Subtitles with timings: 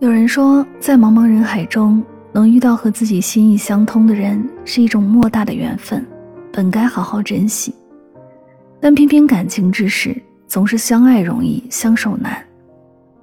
[0.00, 2.00] 有人说，在茫茫人海中
[2.30, 6.06] 能遇到和自己心意相通的人，是一种莫大的缘分，
[6.52, 7.74] 本该好好珍惜。
[8.80, 10.16] 但偏偏感情之事，
[10.46, 12.40] 总是相爱容易相守难，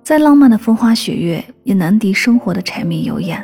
[0.03, 3.41] 再浪漫的风花雪月，也难敌生活的柴米油盐。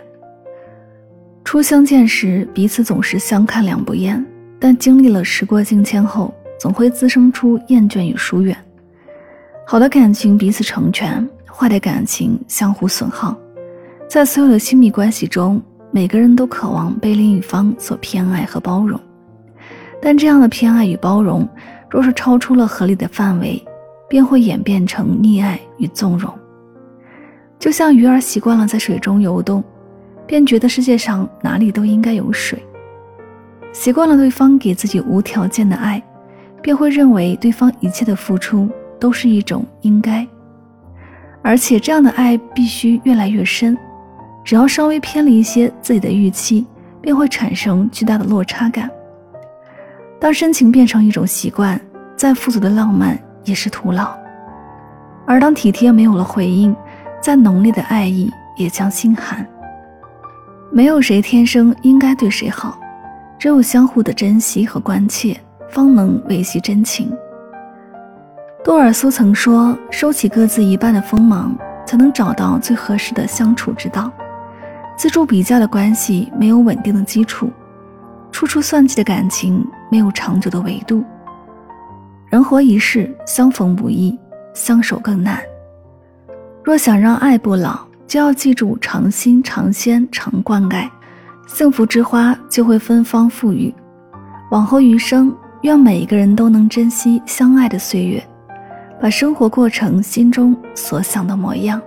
[1.45, 4.21] 初相见时，彼此总是相看两不厌，
[4.59, 8.53] 但经历了时过境迁后，总会滋生出厌倦与疏远。
[9.65, 11.25] 好的感情彼此成全。
[11.53, 13.37] 坏的感情相互损耗，
[14.07, 18.99] 在所有的亲密关系中，每个人都渴望被另一方所偏爱和包容。
[20.01, 21.47] 但这样的偏爱与包容，
[21.89, 23.63] 若是超出了合理的范围，
[24.09, 26.33] 便会演变成溺爱与纵容。
[27.59, 29.63] 就像鱼儿习惯了在水中游动，
[30.25, 32.57] 便觉得世界上哪里都应该有水；
[33.71, 36.01] 习惯了对方给自己无条件的爱，
[36.61, 38.67] 便会认为对方一切的付出
[38.99, 40.27] 都是一种应该。
[41.43, 43.77] 而且这样的爱必须越来越深，
[44.43, 46.65] 只要稍微偏离一些自己的预期，
[47.01, 48.89] 便会产生巨大的落差感。
[50.19, 51.81] 当深情变成一种习惯，
[52.15, 54.15] 再富足的浪漫也是徒劳；
[55.25, 56.75] 而当体贴没有了回应，
[57.19, 59.43] 再浓烈的爱意也将心寒。
[60.71, 62.79] 没有谁天生应该对谁好，
[63.39, 65.35] 只有相互的珍惜和关切，
[65.69, 67.11] 方能维系真情。
[68.63, 71.55] 多尔苏曾说：“收起各自一半的锋芒，
[71.85, 74.11] 才能找到最合适的相处之道。
[74.97, 77.49] 锱铢比较的关系没有稳定的基础，
[78.31, 81.03] 处处算计的感情没有长久的维度。
[82.29, 84.17] 人活一世，相逢不易，
[84.53, 85.41] 相守更难。
[86.63, 90.87] 若想让爱不老，就要记住常新、常鲜、常灌溉，
[91.47, 93.73] 幸福之花就会芬芳馥郁。
[94.51, 98.23] 往后余生，愿每一个人都能珍惜相爱的岁月。”
[99.01, 101.81] 把生活过成心中所想的模样。